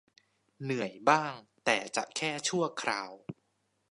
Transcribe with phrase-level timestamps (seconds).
[0.63, 1.33] เหนื่อยบ้าง
[1.65, 3.11] แต่จะแค่ชั่วคราว